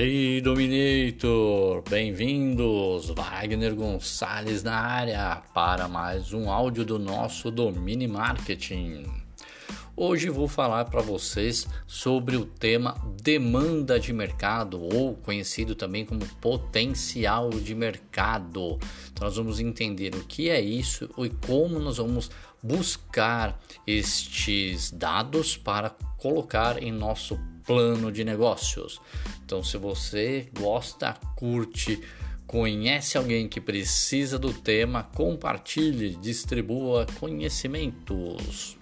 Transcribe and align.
Hey 0.00 0.40
Dominator, 0.40 1.82
bem-vindos! 1.90 3.10
Wagner 3.10 3.74
Gonçalves 3.74 4.62
na 4.62 4.76
área 4.76 5.42
para 5.52 5.88
mais 5.88 6.32
um 6.32 6.48
áudio 6.52 6.84
do 6.84 7.00
nosso 7.00 7.50
Domini 7.50 8.06
Marketing. 8.06 9.02
Hoje 9.96 10.30
vou 10.30 10.46
falar 10.46 10.84
para 10.84 11.02
vocês 11.02 11.66
sobre 11.84 12.36
o 12.36 12.44
tema 12.44 12.96
demanda 13.20 13.98
de 13.98 14.12
mercado 14.12 14.80
ou 14.80 15.16
conhecido 15.16 15.74
também 15.74 16.06
como 16.06 16.24
potencial 16.40 17.50
de 17.50 17.74
mercado. 17.74 18.78
Então 19.10 19.26
nós 19.26 19.36
vamos 19.36 19.58
entender 19.58 20.14
o 20.14 20.22
que 20.22 20.48
é 20.48 20.60
isso 20.60 21.10
e 21.18 21.28
como 21.28 21.80
nós 21.80 21.96
vamos 21.96 22.30
buscar 22.62 23.60
estes 23.84 24.92
dados 24.92 25.56
para 25.56 25.90
colocar 26.18 26.80
em 26.80 26.92
nosso 26.92 27.36
plano 27.68 28.10
de 28.10 28.24
negócios. 28.24 28.98
Então 29.44 29.62
se 29.62 29.76
você 29.76 30.48
gosta, 30.58 31.14
curte, 31.36 32.02
conhece 32.46 33.18
alguém 33.18 33.46
que 33.46 33.60
precisa 33.60 34.38
do 34.38 34.54
tema, 34.54 35.02
compartilhe, 35.02 36.16
distribua 36.16 37.06
conhecimentos. 37.20 38.78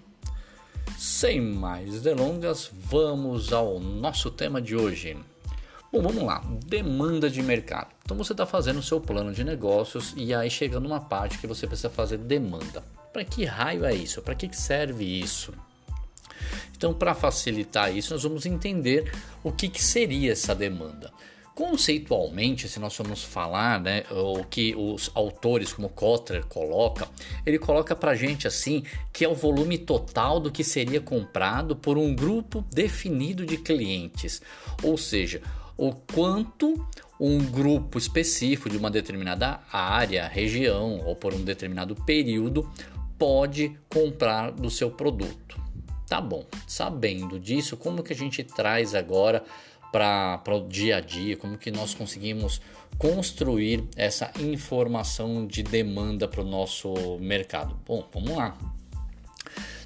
Sem 0.97 1.41
mais 1.41 2.01
delongas, 2.01 2.71
vamos 2.73 3.53
ao 3.53 3.81
nosso 3.81 4.31
tema 4.31 4.63
de 4.63 4.77
hoje. 4.77 5.19
Bom, 5.93 6.01
vamos 6.01 6.23
lá. 6.23 6.45
Demanda 6.65 7.29
de 7.29 7.43
mercado. 7.43 7.89
Então 8.05 8.17
você 8.17 8.33
está 8.33 8.47
fazendo 8.47 8.79
o 8.79 8.83
seu 8.83 9.01
plano 9.01 9.33
de 9.33 9.43
negócios 9.43 10.15
e 10.17 10.33
aí 10.33 10.49
chega 10.49 10.79
numa 10.79 11.01
parte 11.01 11.39
que 11.39 11.47
você 11.47 11.67
precisa 11.67 11.91
fazer 11.91 12.19
demanda. 12.19 12.85
Para 13.13 13.25
que 13.25 13.45
raio 13.45 13.85
é 13.85 13.95
isso? 13.95 14.23
Para 14.23 14.37
que 14.37 14.57
serve 14.57 15.05
isso? 15.05 15.53
Então, 16.77 16.93
para 16.93 17.15
facilitar 17.15 17.95
isso, 17.97 18.13
nós 18.13 18.23
vamos 18.23 18.47
entender 18.47 19.11
o 19.43 19.51
que, 19.51 19.69
que 19.69 19.83
seria 19.83 20.33
essa 20.33 20.55
demanda. 20.55 21.13
Conceitualmente, 21.57 22.69
se 22.69 22.79
nós 22.79 22.95
formos 22.95 23.25
falar, 23.25 23.81
né, 23.81 24.05
o 24.11 24.45
que 24.45 24.75
os 24.77 25.11
autores 25.15 25.73
como 25.73 25.89
Kotler 25.89 26.45
coloca, 26.45 27.09
ele 27.47 27.59
coloca 27.59 27.97
para 27.97 28.15
gente 28.15 28.47
assim 28.47 28.83
que 29.11 29.25
é 29.25 29.29
o 29.29 29.35
volume 29.35 29.79
total 29.79 30.39
do 30.39 30.53
que 30.53 30.63
seria 30.63 31.01
comprado 31.01 31.75
por 31.75 31.97
um 31.97 32.15
grupo 32.15 32.63
definido 32.71 33.47
de 33.47 33.57
clientes, 33.57 34.43
ou 34.83 34.99
seja, 34.99 35.41
o 35.79 35.95
quanto 35.95 36.87
um 37.19 37.39
grupo 37.39 37.97
específico 37.97 38.69
de 38.69 38.77
uma 38.77 38.91
determinada 38.91 39.61
área, 39.73 40.29
região 40.29 41.01
ou 41.07 41.17
por 41.17 41.33
um 41.33 41.43
determinado 41.43 41.95
período 41.95 42.71
pode 43.19 43.79
comprar 43.89 44.51
do 44.53 44.71
seu 44.71 44.91
produto. 44.91 45.66
Tá 46.09 46.21
bom, 46.21 46.47
sabendo 46.67 47.39
disso, 47.39 47.77
como 47.77 48.03
que 48.03 48.13
a 48.13 48.17
gente 48.17 48.45
traz 48.45 48.95
agora 48.95 49.45
para 49.91 50.55
o 50.55 50.69
dia 50.69 50.99
a 50.99 51.01
dia, 51.01 51.37
como 51.37 51.57
que 51.57 51.71
nós 51.71 51.95
conseguimos 51.95 52.61
construir 52.99 53.85
essa 53.97 54.31
informação 54.39 55.47
de 55.47 55.63
demanda 55.63 56.29
para 56.29 56.43
o 56.43 56.45
nosso 56.45 57.19
mercado? 57.19 57.77
Bom, 57.87 58.07
vamos 58.13 58.37
lá. 58.37 58.57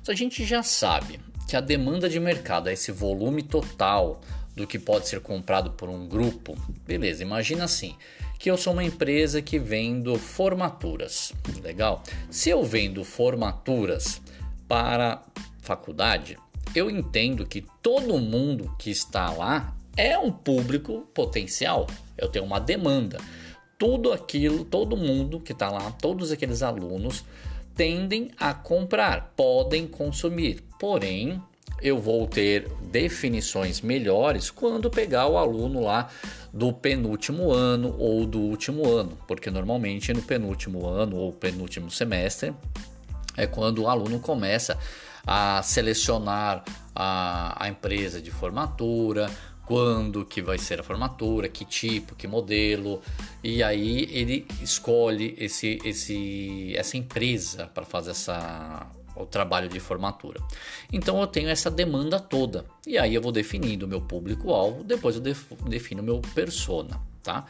Então, 0.01 0.13
a 0.13 0.17
gente 0.17 0.45
já 0.45 0.63
sabe 0.63 1.21
que 1.49 1.57
a 1.57 1.61
demanda 1.61 2.09
de 2.09 2.19
mercado 2.19 2.69
é 2.69 2.73
esse 2.73 2.93
volume 2.93 3.43
total 3.43 4.21
do 4.55 4.67
que 4.67 4.79
pode 4.79 5.09
ser 5.09 5.21
comprado 5.21 5.73
por 5.73 5.89
um 5.89 6.07
grupo. 6.07 6.57
Beleza, 6.87 7.23
imagina 7.23 7.65
assim, 7.65 7.97
que 8.39 8.51
eu 8.51 8.57
sou 8.57 8.73
uma 8.73 8.85
empresa 8.85 9.41
que 9.41 9.59
vendo 9.59 10.19
formaturas. 10.19 11.33
Legal? 11.63 12.03
Se 12.31 12.51
eu 12.51 12.65
vendo 12.65 13.05
formaturas 13.05 14.21
para 14.67 15.23
faculdade, 15.61 16.39
eu 16.75 16.91
entendo 16.91 17.47
que 17.47 17.65
todo 17.83 18.19
mundo 18.19 18.75
que 18.79 18.91
está 18.91 19.31
lá 19.31 19.75
é 19.97 20.19
um 20.19 20.31
público 20.31 21.07
potencial. 21.13 21.87
Eu 22.17 22.29
tenho 22.29 22.45
uma 22.45 22.61
demanda. 22.61 23.19
Tudo 23.79 24.13
aquilo, 24.13 24.65
todo 24.65 24.97
mundo 24.97 25.41
que 25.41 25.53
está 25.53 25.71
lá, 25.71 25.91
todos 25.91 26.31
aqueles 26.31 26.63
alunos 26.63 27.25
tendem 27.75 28.31
a 28.39 28.53
comprar, 28.53 29.33
podem 29.37 29.87
consumir. 29.87 30.63
Porém, 30.79 31.43
eu 31.83 31.99
vou 31.99 32.27
ter 32.27 32.69
definições 32.91 33.81
melhores 33.81 34.51
quando 34.51 34.91
pegar 34.91 35.27
o 35.27 35.39
aluno 35.39 35.81
lá 35.81 36.09
do 36.53 36.73
penúltimo 36.73 37.51
ano 37.51 37.95
ou 37.99 38.27
do 38.27 38.39
último 38.41 38.87
ano, 38.87 39.19
porque 39.27 39.51
normalmente 39.51 40.13
no 40.13 40.23
penúltimo 40.23 40.87
ano 40.87 41.17
ou 41.17 41.33
penúltimo 41.33 41.91
semestre 41.91 42.53
é 43.37 43.47
quando 43.47 43.83
o 43.83 43.89
aluno 43.89 44.21
começa 44.21 44.75
a 44.75 44.79
selecionar 45.63 46.65
a, 46.95 47.65
a 47.65 47.69
empresa 47.69 48.21
de 48.21 48.31
formatura, 48.31 49.31
quando 49.71 50.25
que 50.25 50.43
vai 50.43 50.59
ser 50.59 50.81
a 50.81 50.83
formatura, 50.83 51.49
que 51.49 51.65
tipo, 51.65 52.17
que 52.17 52.27
modelo, 52.27 53.01
e 53.43 53.63
aí 53.63 54.09
ele 54.11 54.45
escolhe 54.61 55.37
esse, 55.39 55.79
esse, 55.85 56.75
essa 56.77 56.97
empresa 56.97 57.69
para 57.69 57.85
fazer 57.85 58.11
essa, 58.11 58.89
o 59.15 59.25
trabalho 59.25 59.69
de 59.69 59.79
formatura. 59.79 60.41
Então 60.93 61.21
eu 61.21 61.27
tenho 61.29 61.49
essa 61.49 61.71
demanda 61.71 62.19
toda, 62.19 62.65
e 62.85 62.99
aí 62.99 63.15
eu 63.15 63.23
vou 63.23 63.31
definindo 63.31 63.87
o 63.87 63.89
meu 63.89 64.01
público-alvo, 64.01 64.83
depois 64.83 65.15
eu 65.15 65.23
defino 65.23 66.03
o 66.03 66.05
meu 66.05 66.21
persona, 66.35 67.01
tá? 67.23 67.47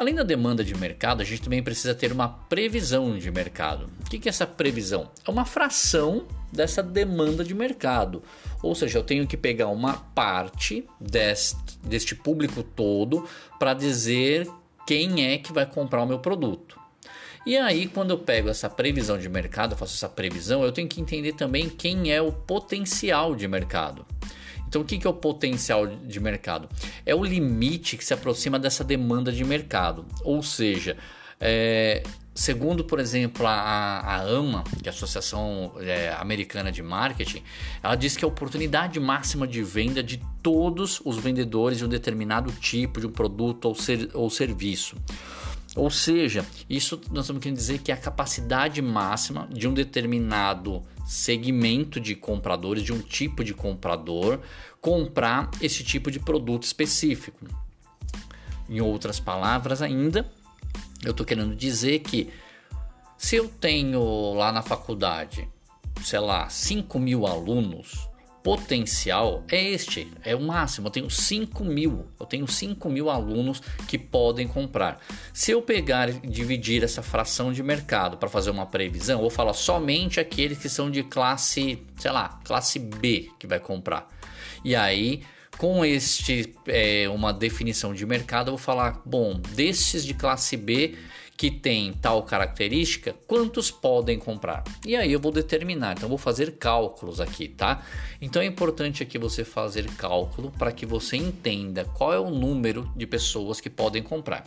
Além 0.00 0.14
da 0.14 0.22
demanda 0.22 0.64
de 0.64 0.74
mercado, 0.74 1.20
a 1.20 1.24
gente 1.26 1.42
também 1.42 1.62
precisa 1.62 1.94
ter 1.94 2.10
uma 2.10 2.26
previsão 2.26 3.18
de 3.18 3.30
mercado. 3.30 3.84
O 4.00 4.04
que 4.08 4.26
é 4.26 4.30
essa 4.30 4.46
previsão? 4.46 5.10
É 5.28 5.30
uma 5.30 5.44
fração 5.44 6.26
dessa 6.50 6.82
demanda 6.82 7.44
de 7.44 7.52
mercado. 7.52 8.22
Ou 8.62 8.74
seja, 8.74 8.98
eu 8.98 9.02
tenho 9.02 9.26
que 9.26 9.36
pegar 9.36 9.68
uma 9.68 9.92
parte 9.92 10.86
deste, 10.98 11.78
deste 11.84 12.14
público 12.14 12.62
todo 12.62 13.28
para 13.58 13.74
dizer 13.74 14.48
quem 14.86 15.26
é 15.26 15.36
que 15.36 15.52
vai 15.52 15.66
comprar 15.66 16.02
o 16.02 16.06
meu 16.06 16.18
produto. 16.18 16.80
E 17.44 17.58
aí, 17.58 17.86
quando 17.86 18.12
eu 18.12 18.18
pego 18.18 18.48
essa 18.48 18.70
previsão 18.70 19.18
de 19.18 19.28
mercado, 19.28 19.76
faço 19.76 19.96
essa 19.96 20.08
previsão, 20.08 20.64
eu 20.64 20.72
tenho 20.72 20.88
que 20.88 20.98
entender 20.98 21.34
também 21.34 21.68
quem 21.68 22.10
é 22.10 22.22
o 22.22 22.32
potencial 22.32 23.36
de 23.36 23.46
mercado. 23.46 24.06
Então, 24.70 24.82
o 24.82 24.84
que 24.84 25.04
é 25.04 25.10
o 25.10 25.12
potencial 25.12 25.84
de 25.84 26.20
mercado? 26.20 26.68
É 27.04 27.12
o 27.12 27.24
limite 27.24 27.96
que 27.96 28.04
se 28.04 28.14
aproxima 28.14 28.56
dessa 28.56 28.84
demanda 28.84 29.32
de 29.32 29.44
mercado. 29.44 30.06
Ou 30.22 30.44
seja, 30.44 30.96
é, 31.40 32.04
segundo, 32.32 32.84
por 32.84 33.00
exemplo, 33.00 33.48
a, 33.48 33.50
a, 33.50 34.20
AMA, 34.22 34.62
que 34.80 34.88
é 34.88 34.92
a 34.92 34.94
Associação 34.94 35.72
é, 35.80 36.14
Americana 36.16 36.70
de 36.70 36.84
Marketing, 36.84 37.42
ela 37.82 37.96
diz 37.96 38.16
que 38.16 38.24
a 38.24 38.28
oportunidade 38.28 39.00
máxima 39.00 39.44
de 39.44 39.60
venda 39.60 40.04
de 40.04 40.22
todos 40.40 41.02
os 41.04 41.16
vendedores 41.16 41.78
de 41.78 41.84
um 41.84 41.88
determinado 41.88 42.52
tipo 42.52 43.00
de 43.00 43.08
um 43.08 43.10
produto 43.10 43.64
ou, 43.64 43.74
ser, 43.74 44.08
ou 44.14 44.30
serviço. 44.30 44.94
Ou 45.74 45.90
seja, 45.90 46.46
isso 46.68 47.00
nós 47.10 47.24
estamos 47.24 47.42
querendo 47.42 47.58
dizer 47.58 47.78
que 47.78 47.90
é 47.90 47.94
a 47.94 47.98
capacidade 47.98 48.80
máxima 48.80 49.48
de 49.52 49.66
um 49.66 49.74
determinado 49.74 50.80
segmento 51.10 51.98
de 51.98 52.14
compradores, 52.14 52.84
de 52.84 52.92
um 52.92 53.00
tipo 53.00 53.42
de 53.42 53.52
comprador, 53.52 54.38
comprar 54.80 55.50
esse 55.60 55.82
tipo 55.82 56.08
de 56.08 56.20
produto 56.20 56.62
específico. 56.62 57.44
Em 58.68 58.80
outras 58.80 59.18
palavras, 59.18 59.82
ainda, 59.82 60.30
eu 61.04 61.10
estou 61.10 61.26
querendo 61.26 61.56
dizer 61.56 61.98
que 61.98 62.30
se 63.18 63.34
eu 63.34 63.48
tenho 63.48 64.34
lá 64.34 64.52
na 64.52 64.62
faculdade, 64.62 65.48
sei 66.00 66.20
lá, 66.20 66.48
5 66.48 66.96
mil 67.00 67.26
alunos, 67.26 68.08
potencial 68.42 69.44
é 69.50 69.62
este, 69.62 70.10
é 70.24 70.34
o 70.34 70.40
máximo. 70.40 70.86
Eu 70.86 70.90
tenho 70.90 71.10
5 71.10 71.64
mil, 71.64 72.06
eu 72.18 72.26
tenho 72.26 72.46
5 72.46 72.88
mil 72.88 73.10
alunos 73.10 73.60
que 73.86 73.98
podem 73.98 74.48
comprar. 74.48 74.98
Se 75.32 75.50
eu 75.50 75.62
pegar 75.62 76.08
e 76.08 76.12
dividir 76.26 76.82
essa 76.82 77.02
fração 77.02 77.52
de 77.52 77.62
mercado 77.62 78.16
para 78.16 78.28
fazer 78.28 78.50
uma 78.50 78.66
previsão, 78.66 79.20
vou 79.20 79.30
falar 79.30 79.52
somente 79.52 80.20
aqueles 80.20 80.58
que 80.58 80.68
são 80.68 80.90
de 80.90 81.02
classe, 81.02 81.82
sei 81.96 82.10
lá, 82.10 82.40
classe 82.44 82.78
B 82.78 83.30
que 83.38 83.46
vai 83.46 83.60
comprar. 83.60 84.08
E 84.64 84.74
aí, 84.74 85.22
com 85.58 85.84
este 85.84 86.54
é, 86.66 87.08
uma 87.08 87.32
definição 87.32 87.92
de 87.92 88.06
mercado, 88.06 88.48
eu 88.48 88.52
vou 88.52 88.58
falar, 88.58 89.02
bom, 89.04 89.34
destes 89.34 90.04
de 90.04 90.14
classe 90.14 90.56
B 90.56 90.96
que 91.40 91.50
tem 91.50 91.94
tal 91.94 92.22
característica, 92.24 93.16
quantos 93.26 93.70
podem 93.70 94.18
comprar? 94.18 94.62
E 94.84 94.94
aí 94.94 95.10
eu 95.10 95.18
vou 95.18 95.32
determinar, 95.32 95.94
então 95.96 96.06
vou 96.06 96.18
fazer 96.18 96.58
cálculos 96.58 97.18
aqui, 97.18 97.48
tá? 97.48 97.82
Então 98.20 98.42
é 98.42 98.44
importante 98.44 99.02
aqui 99.02 99.16
você 99.16 99.42
fazer 99.42 99.90
cálculo 99.94 100.52
para 100.58 100.70
que 100.70 100.84
você 100.84 101.16
entenda 101.16 101.86
qual 101.96 102.12
é 102.12 102.20
o 102.20 102.28
número 102.28 102.92
de 102.94 103.06
pessoas 103.06 103.58
que 103.58 103.70
podem 103.70 104.02
comprar. 104.02 104.44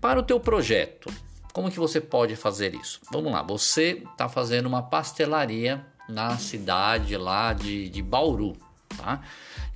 Para 0.00 0.20
o 0.20 0.22
teu 0.22 0.40
projeto, 0.40 1.12
como 1.52 1.70
que 1.70 1.78
você 1.78 2.00
pode 2.00 2.34
fazer 2.36 2.74
isso? 2.74 3.00
Vamos 3.12 3.30
lá, 3.30 3.42
você 3.42 4.02
está 4.10 4.30
fazendo 4.30 4.64
uma 4.64 4.80
pastelaria 4.80 5.84
na 6.08 6.38
cidade 6.38 7.18
lá 7.18 7.52
de, 7.52 7.86
de 7.90 8.00
Bauru, 8.00 8.56
tá? 8.96 9.20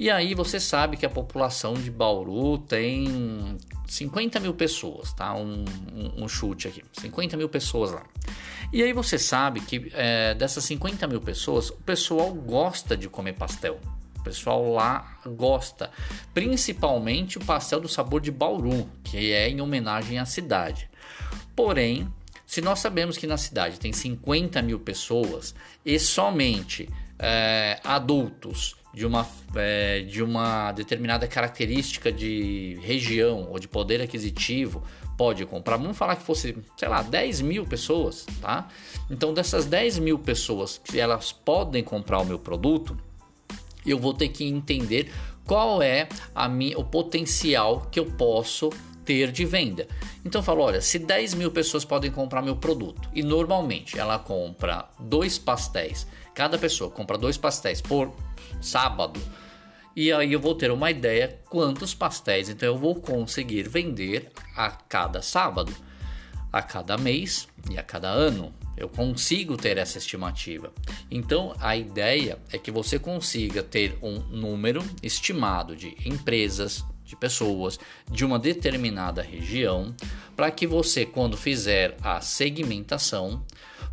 E 0.00 0.10
aí 0.10 0.34
você 0.34 0.58
sabe 0.58 0.96
que 0.96 1.04
a 1.04 1.10
população 1.10 1.74
de 1.74 1.90
Bauru 1.90 2.56
tem 2.56 3.58
50 3.92 4.40
mil 4.40 4.54
pessoas, 4.54 5.12
tá? 5.12 5.34
Um, 5.34 5.66
um, 5.92 6.24
um, 6.24 6.28
chute 6.28 6.66
aqui, 6.66 6.82
50 6.94 7.36
mil 7.36 7.46
pessoas 7.46 7.90
lá. 7.92 8.02
E 8.72 8.82
aí 8.82 8.90
você 8.90 9.18
sabe 9.18 9.60
que 9.60 9.92
é, 9.92 10.32
dessas 10.32 10.64
50 10.64 11.06
mil 11.06 11.20
pessoas, 11.20 11.68
o 11.68 11.76
pessoal 11.76 12.32
gosta 12.32 12.96
de 12.96 13.06
comer 13.06 13.34
pastel. 13.34 13.78
O 14.18 14.22
pessoal 14.22 14.72
lá 14.72 15.18
gosta, 15.26 15.90
principalmente 16.32 17.36
o 17.36 17.44
pastel 17.44 17.80
do 17.80 17.88
sabor 17.88 18.22
de 18.22 18.30
Bauru, 18.30 18.88
que 19.04 19.30
é 19.30 19.50
em 19.50 19.60
homenagem 19.60 20.18
à 20.18 20.24
cidade. 20.24 20.88
Porém, 21.54 22.10
se 22.46 22.62
nós 22.62 22.78
sabemos 22.78 23.18
que 23.18 23.26
na 23.26 23.36
cidade 23.36 23.78
tem 23.78 23.92
50 23.92 24.62
mil 24.62 24.80
pessoas 24.80 25.54
e 25.84 25.98
somente 25.98 26.88
é, 27.22 27.78
adultos 27.84 28.74
de 28.92 29.06
uma, 29.06 29.26
é, 29.54 30.00
de 30.00 30.22
uma 30.22 30.72
determinada 30.72 31.26
característica 31.26 32.12
de 32.12 32.78
região 32.82 33.48
ou 33.50 33.58
de 33.58 33.68
poder 33.68 34.02
aquisitivo 34.02 34.82
pode 35.16 35.46
comprar. 35.46 35.76
Vamos 35.76 35.96
falar 35.96 36.16
que 36.16 36.22
fosse, 36.22 36.56
sei 36.76 36.88
lá, 36.88 37.00
10 37.00 37.40
mil 37.42 37.64
pessoas, 37.64 38.26
tá? 38.40 38.68
Então, 39.10 39.32
dessas 39.32 39.64
10 39.66 40.00
mil 40.00 40.18
pessoas 40.18 40.78
que 40.78 40.98
elas 40.98 41.32
podem 41.32 41.82
comprar 41.82 42.20
o 42.20 42.24
meu 42.24 42.38
produto, 42.38 42.98
eu 43.86 43.98
vou 43.98 44.12
ter 44.12 44.28
que 44.28 44.44
entender 44.44 45.12
qual 45.46 45.82
é 45.82 46.08
a 46.34 46.48
minha, 46.48 46.78
o 46.78 46.84
potencial 46.84 47.86
que 47.90 48.00
eu 48.00 48.06
posso 48.06 48.70
ter 49.04 49.32
de 49.32 49.44
venda. 49.44 49.86
Então 50.24 50.40
eu 50.40 50.44
falo, 50.44 50.62
olha, 50.62 50.80
se 50.80 50.98
10 50.98 51.34
mil 51.34 51.50
pessoas 51.50 51.84
podem 51.84 52.10
comprar 52.10 52.42
meu 52.42 52.56
produto 52.56 53.08
e 53.12 53.22
normalmente 53.22 53.98
ela 53.98 54.18
compra 54.18 54.88
dois 54.98 55.38
pastéis, 55.38 56.06
cada 56.34 56.58
pessoa 56.58 56.90
compra 56.90 57.18
dois 57.18 57.36
pastéis 57.36 57.80
por 57.80 58.12
sábado, 58.60 59.20
e 59.94 60.10
aí 60.10 60.32
eu 60.32 60.40
vou 60.40 60.54
ter 60.54 60.70
uma 60.70 60.90
ideia 60.90 61.38
quantos 61.50 61.94
pastéis 61.94 62.48
então 62.48 62.66
eu 62.66 62.78
vou 62.78 62.94
conseguir 62.94 63.68
vender 63.68 64.30
a 64.56 64.70
cada 64.70 65.20
sábado, 65.20 65.74
a 66.50 66.62
cada 66.62 66.96
mês 66.96 67.46
e 67.70 67.78
a 67.78 67.82
cada 67.82 68.08
ano. 68.08 68.54
Eu 68.74 68.88
consigo 68.88 69.54
ter 69.54 69.76
essa 69.76 69.98
estimativa. 69.98 70.72
Então 71.10 71.54
a 71.60 71.76
ideia 71.76 72.38
é 72.50 72.56
que 72.56 72.70
você 72.70 72.98
consiga 72.98 73.62
ter 73.62 73.98
um 74.02 74.18
número 74.30 74.82
estimado 75.02 75.76
de 75.76 75.94
empresas, 76.06 76.82
de 77.04 77.14
pessoas 77.14 77.78
de 78.10 78.24
uma 78.24 78.38
determinada 78.38 79.20
região, 79.20 79.94
para 80.34 80.50
que 80.50 80.66
você, 80.66 81.04
quando 81.04 81.36
fizer 81.36 81.96
a 82.00 82.22
segmentação, 82.22 83.44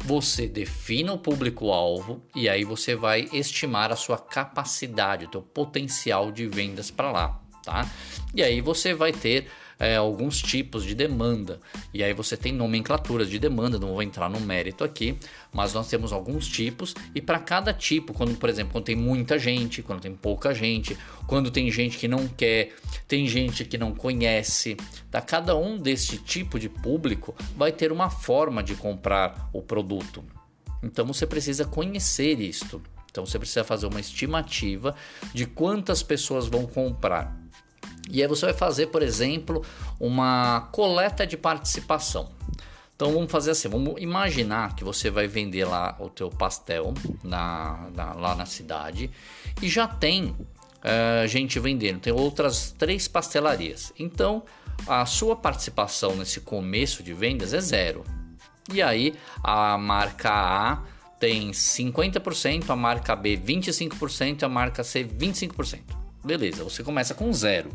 você 0.04 0.48
defina 0.48 1.14
o 1.14 1.18
público-alvo 1.18 2.22
e 2.36 2.50
aí 2.50 2.64
você 2.64 2.96
vai 2.96 3.28
estimar 3.34 3.92
a 3.92 3.96
sua 3.96 4.18
capacidade, 4.18 5.26
o 5.26 5.30
teu 5.30 5.42
potencial 5.42 6.32
de 6.32 6.48
vendas 6.48 6.90
para 6.90 7.12
lá, 7.12 7.42
tá? 7.64 7.90
E 8.34 8.42
aí 8.42 8.62
você 8.62 8.94
vai 8.94 9.12
ter 9.12 9.48
é, 9.80 9.96
alguns 9.96 10.42
tipos 10.42 10.84
de 10.84 10.94
demanda. 10.94 11.60
E 11.94 12.04
aí 12.04 12.14
você 12.14 12.36
tem 12.36 12.52
nomenclaturas 12.52 13.30
de 13.30 13.40
demanda, 13.40 13.80
não 13.80 13.94
vou 13.94 14.04
entrar 14.04 14.30
no 14.30 14.40
mérito 14.42 14.84
aqui, 14.84 15.18
mas 15.54 15.74
nós 15.74 15.88
temos 15.88 16.12
alguns 16.12 16.48
tipos 16.48 16.94
e 17.16 17.22
para 17.22 17.40
cada 17.40 17.74
tipo, 17.74 18.14
quando 18.14 18.36
por 18.36 18.50
exemplo, 18.50 18.74
quando 18.74 18.86
tem 18.86 18.96
muita 18.96 19.40
gente, 19.40 19.82
quando 19.82 20.02
tem 20.02 20.14
pouca 20.14 20.54
gente, 20.54 20.98
quando 21.26 21.50
tem 21.50 21.72
gente 21.72 21.98
que 21.98 22.08
não 22.08 22.28
quer, 22.28 22.76
tem 23.08 23.26
gente 23.26 23.64
que 23.64 23.78
não 23.78 23.96
conhece, 23.96 24.76
tá? 25.10 25.22
Cada 25.22 25.56
um 25.56 25.78
desse 25.78 26.18
tipo 26.18 26.60
de 26.60 26.68
público 26.68 27.34
vai 27.56 27.72
ter 27.72 27.92
uma 27.92 28.10
forma 28.10 28.62
de 28.62 28.76
comprar 28.76 29.50
o 29.54 29.62
produto. 29.62 30.24
Então 30.84 31.06
você 31.06 31.26
precisa 31.26 31.66
conhecer 31.66 32.40
isto. 32.40 32.82
Então 33.12 33.26
você 33.26 33.40
precisa 33.40 33.64
fazer 33.64 33.88
uma 33.88 34.00
estimativa 34.00 34.96
de 35.34 35.46
quantas 35.46 36.04
pessoas 36.04 36.48
vão 36.48 36.66
comprar. 36.66 37.39
E 38.10 38.22
aí 38.22 38.28
você 38.28 38.48
vai 38.48 38.56
fazer, 38.56 38.88
por 38.88 39.02
exemplo, 39.04 39.64
uma 40.00 40.68
coleta 40.72 41.26
de 41.26 41.38
participação. 41.38 42.30
Então 42.96 43.14
vamos 43.14 43.32
fazer 43.32 43.52
assim, 43.52 43.70
vamos 43.70 44.02
imaginar 44.02 44.76
que 44.76 44.84
você 44.84 45.10
vai 45.10 45.28
vender 45.28 45.64
lá 45.64 45.96
o 46.00 46.10
teu 46.10 46.30
pastel 46.30 46.94
na, 47.24 47.88
na 47.96 48.14
lá 48.14 48.36
na 48.36 48.46
cidade 48.46 49.10
e 49.62 49.70
já 49.70 49.88
tem 49.88 50.26
uh, 50.26 51.26
gente 51.26 51.58
vendendo, 51.62 52.02
tem 52.02 52.12
outras 52.12 52.76
três 52.78 53.08
pastelarias. 53.08 53.94
Então 53.98 54.44
a 54.86 55.06
sua 55.06 55.36
participação 55.36 56.16
nesse 56.16 56.42
começo 56.42 57.02
de 57.02 57.14
vendas 57.14 57.54
é 57.54 57.62
zero. 57.62 58.04
E 58.74 58.82
aí 58.82 59.16
a 59.42 59.78
marca 59.78 60.32
A 60.32 60.84
tem 61.20 61.52
50%, 61.52 62.70
a 62.70 62.76
marca 62.76 63.16
B 63.16 63.38
25%, 63.38 64.44
a 64.44 64.50
marca 64.50 64.84
C 64.84 65.06
25%. 65.06 66.09
Beleza, 66.24 66.64
você 66.64 66.84
começa 66.84 67.14
com 67.14 67.32
zero. 67.32 67.72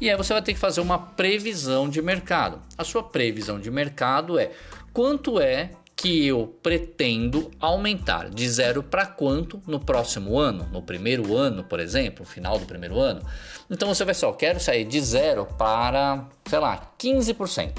E 0.00 0.10
aí 0.10 0.16
você 0.16 0.32
vai 0.32 0.42
ter 0.42 0.52
que 0.52 0.58
fazer 0.58 0.80
uma 0.80 0.98
previsão 0.98 1.88
de 1.88 2.02
mercado. 2.02 2.60
A 2.76 2.84
sua 2.84 3.02
previsão 3.02 3.58
de 3.58 3.70
mercado 3.70 4.38
é 4.38 4.50
quanto 4.92 5.40
é 5.40 5.70
que 5.96 6.26
eu 6.26 6.54
pretendo 6.62 7.50
aumentar 7.58 8.28
de 8.28 8.46
zero 8.48 8.82
para 8.82 9.06
quanto 9.06 9.62
no 9.66 9.80
próximo 9.80 10.38
ano, 10.38 10.68
no 10.70 10.82
primeiro 10.82 11.34
ano, 11.34 11.64
por 11.64 11.80
exemplo, 11.80 12.26
final 12.26 12.58
do 12.58 12.66
primeiro 12.66 13.00
ano. 13.00 13.22
Então 13.70 13.88
você 13.88 14.04
vai 14.04 14.12
só, 14.12 14.30
quero 14.32 14.60
sair 14.60 14.84
de 14.84 15.00
zero 15.00 15.46
para, 15.58 16.28
sei 16.44 16.58
lá, 16.58 16.92
15%. 16.98 17.72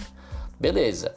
Beleza. 0.60 1.16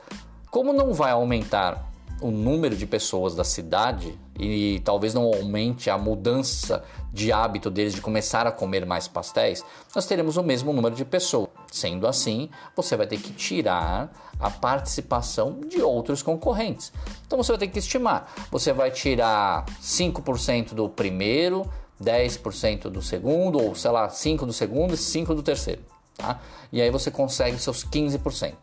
Como 0.50 0.74
não 0.74 0.92
vai 0.92 1.12
aumentar 1.12 1.89
o 2.20 2.30
número 2.30 2.76
de 2.76 2.86
pessoas 2.86 3.34
da 3.34 3.44
cidade 3.44 4.18
e 4.38 4.80
talvez 4.84 5.14
não 5.14 5.24
aumente 5.24 5.90
a 5.90 5.98
mudança 5.98 6.82
de 7.12 7.32
hábito 7.32 7.70
deles 7.70 7.92
de 7.92 8.00
começar 8.00 8.46
a 8.46 8.52
comer 8.52 8.86
mais 8.86 9.08
pastéis, 9.08 9.64
nós 9.94 10.06
teremos 10.06 10.36
o 10.36 10.42
mesmo 10.42 10.72
número 10.72 10.94
de 10.94 11.04
pessoas. 11.04 11.48
Sendo 11.70 12.06
assim, 12.06 12.48
você 12.74 12.96
vai 12.96 13.06
ter 13.06 13.18
que 13.18 13.32
tirar 13.32 14.10
a 14.38 14.50
participação 14.50 15.60
de 15.68 15.82
outros 15.82 16.22
concorrentes. 16.22 16.92
Então 17.26 17.36
você 17.36 17.52
vai 17.52 17.58
ter 17.58 17.68
que 17.68 17.78
estimar. 17.78 18.32
Você 18.50 18.72
vai 18.72 18.90
tirar 18.90 19.66
5% 19.82 20.74
do 20.74 20.88
primeiro, 20.88 21.70
10% 22.02 22.88
do 22.88 23.02
segundo, 23.02 23.62
ou 23.62 23.74
sei 23.74 23.90
lá, 23.90 24.08
5% 24.08 24.46
do 24.46 24.52
segundo 24.52 24.94
e 24.94 24.96
5% 24.96 25.34
do 25.34 25.42
terceiro. 25.42 25.82
Tá? 26.16 26.40
E 26.72 26.80
aí 26.80 26.90
você 26.90 27.10
consegue 27.10 27.58
seus 27.58 27.84
15%. 27.84 28.54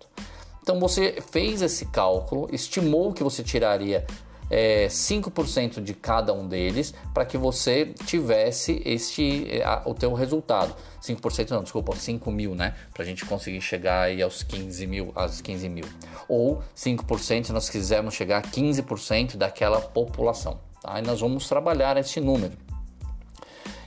Então 0.68 0.82
você 0.82 1.24
fez 1.32 1.62
esse 1.62 1.86
cálculo, 1.86 2.50
estimou 2.52 3.14
que 3.14 3.24
você 3.24 3.42
tiraria 3.42 4.06
é, 4.50 4.88
5% 4.88 5.82
de 5.82 5.94
cada 5.94 6.34
um 6.34 6.46
deles 6.46 6.94
para 7.14 7.26
que 7.26 7.38
você 7.38 7.94
tivesse 8.06 8.82
este 8.84 9.62
a, 9.64 9.84
o 9.86 9.94
teu 9.94 10.14
resultado. 10.14 10.76
5% 11.02 11.52
não, 11.52 11.64
desculpa, 11.64 11.96
5 11.96 12.30
mil, 12.30 12.54
né? 12.54 12.76
Para 12.94 13.04
a 13.04 13.06
gente 13.06 13.26
conseguir 13.26 13.62
chegar 13.62 14.02
aí 14.02 14.22
aos 14.22 14.44
15 14.44 14.86
mil, 14.88 15.14
aos 15.16 15.40
15 15.40 15.70
mil. 15.70 15.86
Ou 16.28 16.62
5% 16.76 17.46
se 17.46 17.54
nós 17.54 17.70
quisermos 17.70 18.14
chegar 18.14 18.40
a 18.40 18.42
15% 18.42 19.38
daquela 19.38 19.80
população. 19.80 20.60
Tá? 20.82 21.00
E 21.00 21.02
nós 21.02 21.22
vamos 21.22 21.48
trabalhar 21.48 21.96
esse 21.96 22.20
número. 22.20 22.67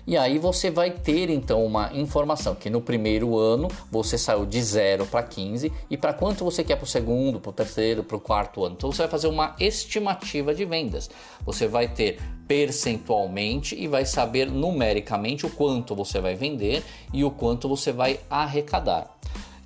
E 0.06 0.16
aí 0.16 0.38
você 0.38 0.70
vai 0.70 0.90
ter 0.90 1.30
então 1.30 1.64
uma 1.64 1.92
informação 1.92 2.54
que 2.54 2.70
no 2.70 2.80
primeiro 2.80 3.38
ano 3.38 3.68
você 3.90 4.16
saiu 4.16 4.46
de 4.46 4.62
0 4.62 5.06
para 5.06 5.22
15 5.22 5.72
e 5.90 5.96
para 5.96 6.12
quanto 6.12 6.44
você 6.44 6.64
quer 6.64 6.76
para 6.76 6.84
o 6.84 6.88
segundo, 6.88 7.40
para 7.40 7.50
o 7.50 7.52
terceiro, 7.52 8.02
para 8.02 8.16
o 8.16 8.20
quarto 8.20 8.64
ano. 8.64 8.74
Então 8.76 8.90
você 8.90 9.02
vai 9.02 9.10
fazer 9.10 9.28
uma 9.28 9.54
estimativa 9.58 10.54
de 10.54 10.64
vendas. 10.64 11.10
Você 11.44 11.66
vai 11.66 11.88
ter 11.88 12.20
percentualmente 12.46 13.80
e 13.80 13.86
vai 13.86 14.04
saber 14.04 14.50
numericamente 14.50 15.46
o 15.46 15.50
quanto 15.50 15.94
você 15.94 16.20
vai 16.20 16.34
vender 16.34 16.82
e 17.12 17.24
o 17.24 17.30
quanto 17.30 17.68
você 17.68 17.92
vai 17.92 18.20
arrecadar. 18.28 19.16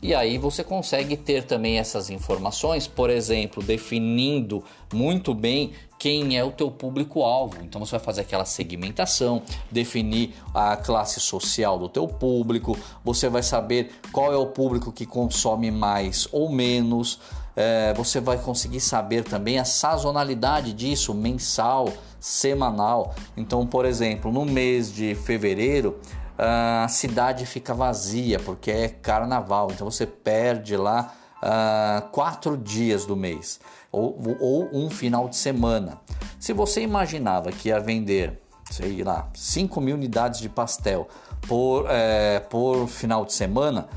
E 0.04 0.14
aí 0.14 0.36
você 0.36 0.62
consegue 0.62 1.16
ter 1.16 1.44
também 1.44 1.78
essas 1.78 2.10
informações, 2.10 2.86
por 2.86 3.08
exemplo, 3.08 3.62
definindo 3.62 4.62
muito 4.92 5.32
bem 5.32 5.72
quem 5.98 6.36
é 6.36 6.44
o 6.44 6.50
teu 6.50 6.70
público-alvo. 6.70 7.56
Então 7.62 7.82
você 7.82 7.92
vai 7.92 8.00
fazer 8.00 8.20
aquela 8.20 8.44
segmentação, 8.44 9.40
definir 9.70 10.34
a 10.52 10.76
classe 10.76 11.20
social 11.20 11.78
do 11.78 11.88
teu 11.88 12.06
público, 12.06 12.76
você 13.02 13.30
vai 13.30 13.42
saber 13.42 13.92
qual 14.12 14.30
é 14.30 14.36
o 14.36 14.48
público 14.48 14.92
que 14.92 15.06
consome 15.06 15.70
mais 15.70 16.28
ou 16.30 16.50
menos. 16.50 17.18
É, 17.56 17.94
você 17.94 18.20
vai 18.20 18.36
conseguir 18.36 18.80
saber 18.80 19.24
também 19.24 19.58
a 19.58 19.64
sazonalidade 19.64 20.74
disso, 20.74 21.14
mensal, 21.14 21.88
semanal. 22.20 23.14
Então, 23.38 23.66
por 23.66 23.86
exemplo, 23.86 24.30
no 24.30 24.44
mês 24.44 24.92
de 24.92 25.14
fevereiro, 25.14 25.98
a 26.36 26.86
cidade 26.88 27.46
fica 27.46 27.72
vazia 27.72 28.38
porque 28.40 28.70
é 28.70 28.88
carnaval, 28.88 29.70
então 29.70 29.90
você 29.90 30.06
perde 30.06 30.76
lá 30.76 31.14
uh, 31.42 32.08
quatro 32.10 32.56
dias 32.56 33.06
do 33.06 33.16
mês 33.16 33.60
ou, 33.92 34.18
ou 34.40 34.68
um 34.72 34.90
final 34.90 35.28
de 35.28 35.36
semana. 35.36 36.00
Se 36.38 36.52
você 36.52 36.82
imaginava 36.82 37.52
que 37.52 37.68
ia 37.68 37.78
vender, 37.78 38.40
sei 38.70 39.02
lá, 39.04 39.28
5 39.34 39.80
mil 39.80 39.94
unidades 39.94 40.40
de 40.40 40.48
pastel 40.48 41.08
por, 41.46 41.86
é, 41.88 42.40
por 42.40 42.86
final 42.88 43.24
de 43.24 43.32
semana, 43.32 43.88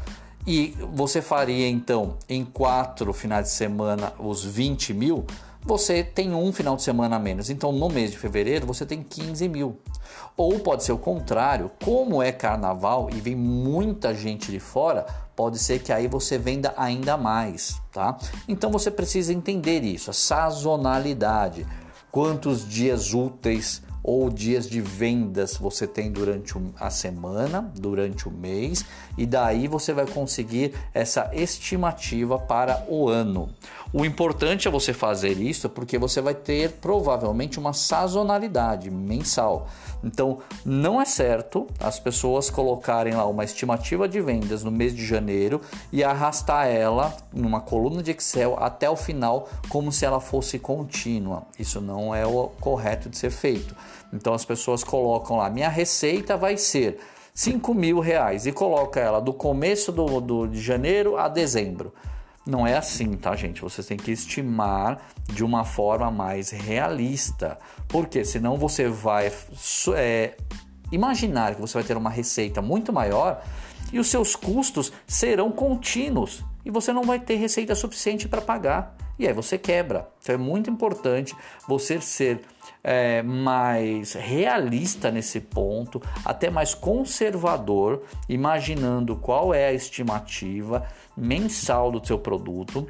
e 0.45 0.77
você 0.93 1.21
faria 1.21 1.67
então 1.67 2.17
em 2.29 2.45
quatro 2.45 3.11
finais 3.11 3.47
de 3.47 3.51
semana 3.51 4.13
os 4.17 4.45
20 4.45 4.93
mil, 4.93 5.25
você 5.67 6.01
tem 6.01 6.33
um 6.33 6.53
final 6.53 6.77
de 6.77 6.81
semana 6.81 7.17
a 7.17 7.19
menos. 7.19 7.49
Então, 7.49 7.73
no 7.73 7.89
mês 7.89 8.11
de 8.11 8.17
fevereiro, 8.17 8.65
você 8.65 8.85
tem 8.85 9.03
15 9.03 9.49
mil. 9.49 9.77
Ou 10.37 10.59
pode 10.59 10.83
ser 10.83 10.93
o 10.93 10.97
contrário, 10.97 11.69
como 11.83 12.23
é 12.23 12.31
carnaval 12.31 13.09
e 13.13 13.19
vem 13.19 13.35
muita 13.35 14.15
gente 14.15 14.49
de 14.49 14.59
fora, 14.59 15.05
pode 15.35 15.59
ser 15.59 15.79
que 15.79 15.91
aí 15.91 16.07
você 16.07 16.37
venda 16.37 16.73
ainda 16.77 17.17
mais, 17.17 17.81
tá? 17.91 18.17
Então 18.47 18.71
você 18.71 18.89
precisa 18.89 19.33
entender 19.33 19.83
isso, 19.83 20.09
a 20.09 20.13
sazonalidade, 20.13 21.67
quantos 22.09 22.67
dias 22.67 23.13
úteis 23.13 23.81
ou 24.07 24.29
dias 24.29 24.69
de 24.69 24.79
vendas 24.79 25.57
você 25.57 25.85
tem 25.85 26.09
durante 26.09 26.53
a 26.79 26.89
semana, 26.89 27.69
durante 27.75 28.25
o 28.25 28.31
mês, 28.31 28.85
e 29.17 29.25
daí 29.25 29.67
você 29.67 29.91
vai 29.91 30.05
conseguir 30.05 30.73
essa 30.93 31.29
estimativa 31.33 32.39
para 32.39 32.85
o 32.87 33.09
ano. 33.09 33.49
O 33.93 34.03
importante 34.03 34.67
é 34.67 34.71
você 34.71 34.91
fazer 34.91 35.37
isso 35.39 35.69
porque 35.69 35.97
você 35.97 36.19
vai 36.19 36.35
ter 36.35 36.73
provavelmente 36.73 37.57
uma 37.57 37.71
sazonalidade 37.71 38.91
mensal. 38.91 39.67
Então, 40.03 40.39
não 40.65 41.01
é 41.01 41.05
certo 41.05 41.65
as 41.79 41.97
pessoas 41.97 42.49
colocarem 42.49 43.13
lá 43.13 43.25
uma 43.25 43.45
estimativa 43.45 44.07
de 44.07 44.19
vendas 44.19 44.61
no 44.61 44.71
mês 44.71 44.93
de 44.93 45.05
janeiro 45.05 45.61
e 45.91 46.03
arrastar 46.03 46.67
ela 46.67 47.15
numa 47.33 47.61
coluna 47.61 48.03
de 48.03 48.11
Excel 48.11 48.57
até 48.59 48.89
o 48.89 48.95
final 48.95 49.47
como 49.69 49.91
se 49.91 50.05
ela 50.05 50.19
fosse 50.19 50.59
contínua. 50.59 51.43
Isso 51.57 51.79
não 51.79 52.13
é 52.13 52.27
o 52.27 52.49
correto 52.59 53.09
de 53.09 53.17
ser 53.17 53.31
feito. 53.31 53.73
Então, 54.11 54.33
as 54.33 54.43
pessoas 54.43 54.83
colocam 54.83 55.37
lá: 55.37 55.49
minha 55.49 55.69
receita 55.69 56.35
vai 56.35 56.57
ser 56.57 56.99
5 57.33 57.73
mil 57.73 57.99
reais 57.99 58.45
e 58.45 58.51
coloca 58.51 58.99
ela 58.99 59.21
do 59.21 59.31
começo 59.31 59.93
do, 59.93 60.19
do, 60.19 60.47
de 60.47 60.59
janeiro 60.59 61.17
a 61.17 61.29
dezembro. 61.29 61.93
Não 62.47 62.65
é 62.65 62.77
assim, 62.77 63.11
tá, 63.17 63.35
gente? 63.35 63.61
Vocês 63.61 63.85
têm 63.85 63.97
que 63.97 64.09
estimar 64.09 65.01
de 65.25 65.43
uma 65.43 65.65
forma 65.65 66.09
mais 66.09 66.49
realista, 66.49 67.57
porque 67.89 68.23
senão 68.23 68.55
você 68.57 68.87
vai 68.87 69.29
é, 69.95 70.37
imaginar 70.89 71.55
que 71.55 71.61
você 71.61 71.73
vai 71.73 71.83
ter 71.83 71.97
uma 71.97 72.09
receita 72.09 72.61
muito 72.61 72.93
maior 72.93 73.43
e 73.91 73.99
os 73.99 74.07
seus 74.07 74.33
custos 74.33 74.93
serão 75.05 75.51
contínuos 75.51 76.41
e 76.65 76.71
você 76.71 76.93
não 76.93 77.03
vai 77.03 77.19
ter 77.19 77.35
receita 77.35 77.75
suficiente 77.75 78.29
para 78.29 78.41
pagar. 78.41 78.95
E 79.19 79.27
aí 79.27 79.33
você 79.33 79.57
quebra. 79.57 80.09
Então 80.21 80.35
é 80.35 80.37
muito 80.37 80.69
importante 80.69 81.35
você 81.67 81.99
ser 81.99 82.41
é, 82.87 83.21
mais 83.21 84.13
realista 84.13 85.11
nesse 85.11 85.41
ponto, 85.41 86.01
até 86.23 86.49
mais 86.49 86.73
conservador, 86.73 88.03
imaginando 88.29 89.17
qual 89.17 89.53
é 89.53 89.67
a 89.67 89.73
estimativa 89.73 90.87
mensal 91.15 91.91
do 91.91 92.05
seu 92.05 92.17
produto 92.17 92.87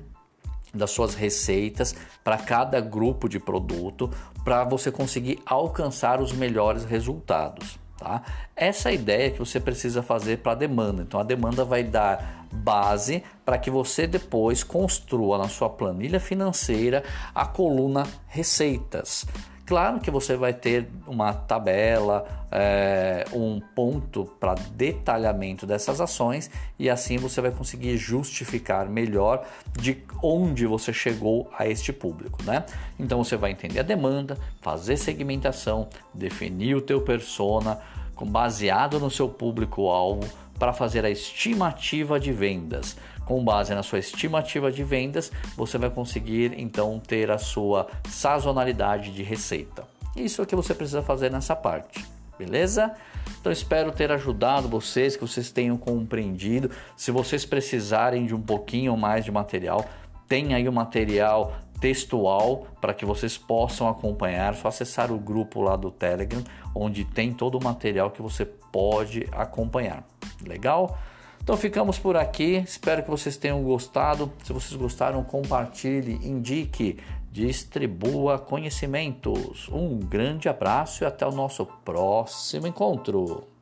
das 0.71 0.91
suas 0.91 1.15
receitas 1.15 1.95
para 2.23 2.37
cada 2.37 2.79
grupo 2.79 3.27
de 3.27 3.39
produto 3.39 4.11
para 4.43 4.63
você 4.63 4.91
conseguir 4.91 5.39
alcançar 5.43 6.21
os 6.21 6.31
melhores 6.31 6.85
resultados. 6.85 7.79
Tá? 7.97 8.21
Essa 8.55 8.91
é 8.91 8.93
ideia 8.93 9.31
que 9.31 9.39
você 9.39 9.59
precisa 9.59 10.03
fazer 10.03 10.37
para 10.39 10.51
a 10.51 10.55
demanda. 10.55 11.01
Então 11.01 11.19
a 11.19 11.23
demanda 11.23 11.65
vai 11.65 11.83
dar 11.83 12.45
base 12.51 13.23
para 13.43 13.57
que 13.57 13.71
você 13.71 14.05
depois 14.05 14.63
construa 14.63 15.39
na 15.39 15.47
sua 15.47 15.69
planilha 15.69 16.19
financeira 16.19 17.03
a 17.33 17.47
coluna 17.47 18.05
receitas. 18.27 19.25
Claro 19.67 19.99
que 19.99 20.09
você 20.09 20.37
vai 20.37 20.53
ter 20.53 20.87
uma 21.05 21.33
tabela, 21.33 22.25
é, 22.49 23.25
um 23.33 23.59
ponto 23.59 24.23
para 24.39 24.55
detalhamento 24.55 25.67
dessas 25.67 25.99
ações 25.99 26.49
e 26.79 26.89
assim 26.89 27.17
você 27.17 27.41
vai 27.41 27.51
conseguir 27.51 27.97
justificar 27.97 28.87
melhor 28.87 29.45
de 29.77 30.01
onde 30.23 30.65
você 30.65 30.93
chegou 30.93 31.51
a 31.59 31.67
este 31.67 31.91
público, 31.91 32.41
né? 32.43 32.65
Então 32.97 33.21
você 33.21 33.35
vai 33.35 33.51
entender 33.51 33.81
a 33.81 33.83
demanda, 33.83 34.37
fazer 34.61 34.95
segmentação, 34.95 35.89
definir 36.13 36.77
o 36.77 36.81
teu 36.81 37.01
persona, 37.01 37.77
baseado 38.25 38.99
no 38.99 39.09
seu 39.09 39.27
público-alvo 39.29 40.27
para 40.57 40.73
fazer 40.73 41.05
a 41.05 41.09
estimativa 41.09 42.19
de 42.19 42.31
vendas 42.31 42.97
com 43.27 43.43
base 43.43 43.75
na 43.75 43.83
sua 43.83 43.99
estimativa 43.99 44.71
de 44.71 44.83
vendas, 44.83 45.31
você 45.55 45.77
vai 45.77 45.89
conseguir 45.89 46.53
então 46.57 46.97
ter 46.97 47.29
a 47.29 47.37
sua 47.37 47.87
sazonalidade 48.09 49.11
de 49.11 49.21
receita. 49.21 49.83
Isso 50.15 50.41
é 50.41 50.43
o 50.43 50.47
que 50.47 50.55
você 50.55 50.73
precisa 50.73 51.03
fazer 51.03 51.29
nessa 51.29 51.55
parte, 51.55 52.05
beleza? 52.39 52.95
Então 53.39 53.51
espero 53.51 53.91
ter 53.91 54.11
ajudado 54.11 54.69
vocês, 54.69 55.15
que 55.15 55.21
vocês 55.21 55.51
tenham 55.51 55.77
compreendido. 55.77 56.71
Se 56.95 57.11
vocês 57.11 57.45
precisarem 57.45 58.25
de 58.25 58.33
um 58.33 58.41
pouquinho 58.41 58.95
mais 58.95 59.25
de 59.25 59.31
material, 59.31 59.85
tem 60.27 60.53
aí 60.53 60.67
o 60.67 60.73
material 60.73 61.53
textual 61.79 62.67
para 62.81 62.93
que 62.93 63.05
vocês 63.05 63.37
possam 63.37 63.87
acompanhar. 63.87 64.53
É 64.53 64.57
só 64.57 64.67
acessar 64.67 65.11
o 65.11 65.17
grupo 65.17 65.61
lá 65.61 65.75
do 65.75 65.91
Telegram, 65.91 66.43
onde 66.73 67.05
tem 67.05 67.33
todo 67.33 67.57
o 67.57 67.63
material 67.63 68.11
que 68.11 68.21
você 68.21 68.45
pode 68.45 69.27
acompanhar. 69.31 70.05
Legal? 70.45 70.97
Então 71.41 71.55
ficamos 71.55 71.97
por 71.97 72.17
aqui. 72.17 72.57
Espero 72.57 73.03
que 73.03 73.09
vocês 73.09 73.37
tenham 73.37 73.63
gostado. 73.63 74.31
Se 74.43 74.51
vocês 74.51 74.75
gostaram, 74.75 75.23
compartilhe, 75.23 76.15
indique, 76.27 76.97
distribua 77.31 78.37
conhecimentos. 78.37 79.69
Um 79.69 79.97
grande 79.99 80.49
abraço 80.49 81.03
e 81.03 81.07
até 81.07 81.25
o 81.25 81.31
nosso 81.31 81.65
próximo 81.85 82.67
encontro. 82.67 83.56